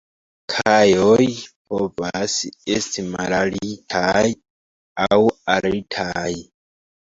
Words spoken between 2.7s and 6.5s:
esti malaltaj aŭ altaj.